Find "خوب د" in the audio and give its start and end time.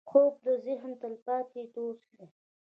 0.09-0.47